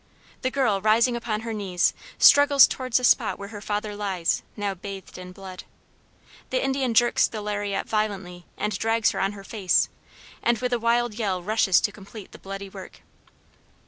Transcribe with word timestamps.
The 0.41 0.49
girl, 0.49 0.81
rising 0.81 1.15
upon 1.15 1.41
her 1.41 1.53
knees, 1.53 1.93
struggles 2.17 2.65
towards 2.65 2.97
the 2.97 3.03
spot 3.03 3.37
where 3.37 3.49
her 3.49 3.61
father 3.61 3.95
lies, 3.95 4.41
now 4.57 4.73
bathed 4.73 5.19
in 5.19 5.31
blood. 5.31 5.63
The 6.49 6.65
Indian 6.65 6.95
jerks 6.95 7.27
the 7.27 7.39
lariat 7.39 7.87
violently 7.87 8.47
and 8.57 8.75
drags 8.79 9.11
her 9.11 9.19
on 9.19 9.33
her 9.33 9.43
face, 9.43 9.89
and 10.41 10.57
with 10.57 10.73
a 10.73 10.79
wild 10.79 11.13
yell 11.13 11.43
rushes 11.43 11.79
to 11.81 11.91
complete 11.91 12.31
the 12.31 12.39
bloody 12.39 12.67
work. 12.67 13.03